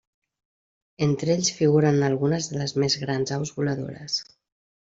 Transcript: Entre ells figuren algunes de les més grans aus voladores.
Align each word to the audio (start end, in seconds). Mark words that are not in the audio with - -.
Entre 1.07 1.29
ells 1.33 1.51
figuren 1.59 2.07
algunes 2.09 2.49
de 2.55 2.59
les 2.63 2.75
més 2.85 2.99
grans 3.05 3.37
aus 3.39 3.55
voladores. 3.61 4.21